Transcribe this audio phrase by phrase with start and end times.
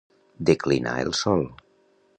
[0.51, 1.47] Declinar el sol.